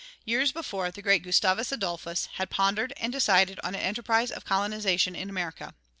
[0.25, 5.15] Years before, the great Gustavus Adolphus had pondered and decided on an enterprise of colonization
[5.15, 5.75] in America.